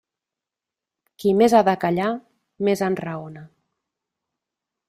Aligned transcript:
Qui 1.23 1.33
més 1.41 1.55
ha 1.57 1.61
de 1.69 1.77
callar, 1.85 2.09
més 2.69 2.85
enraona. 2.89 3.45